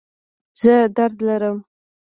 زه 0.61 0.75
درد 0.97 1.17
لرم 1.27 1.57